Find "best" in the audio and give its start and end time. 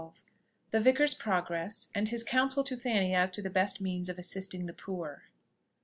3.51-3.81